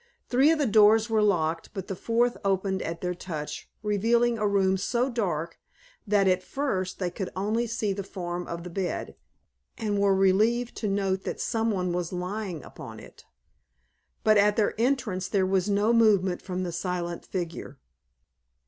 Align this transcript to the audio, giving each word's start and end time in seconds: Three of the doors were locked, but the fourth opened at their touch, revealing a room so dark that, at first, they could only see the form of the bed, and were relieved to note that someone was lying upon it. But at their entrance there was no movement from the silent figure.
Three 0.29 0.49
of 0.49 0.57
the 0.57 0.65
doors 0.65 1.11
were 1.11 1.21
locked, 1.21 1.75
but 1.75 1.85
the 1.87 1.95
fourth 1.95 2.35
opened 2.43 2.81
at 2.81 3.01
their 3.01 3.13
touch, 3.13 3.69
revealing 3.83 4.35
a 4.35 4.47
room 4.47 4.75
so 4.75 5.11
dark 5.11 5.59
that, 6.07 6.27
at 6.27 6.41
first, 6.41 6.97
they 6.97 7.11
could 7.11 7.29
only 7.35 7.67
see 7.67 7.93
the 7.93 8.01
form 8.03 8.47
of 8.47 8.63
the 8.63 8.71
bed, 8.71 9.15
and 9.77 9.99
were 9.99 10.15
relieved 10.15 10.75
to 10.77 10.87
note 10.87 11.23
that 11.25 11.39
someone 11.39 11.93
was 11.93 12.11
lying 12.11 12.63
upon 12.63 12.99
it. 12.99 13.25
But 14.23 14.39
at 14.39 14.55
their 14.55 14.73
entrance 14.81 15.27
there 15.27 15.45
was 15.45 15.69
no 15.69 15.93
movement 15.93 16.41
from 16.41 16.63
the 16.63 16.71
silent 16.71 17.23
figure. 17.23 17.77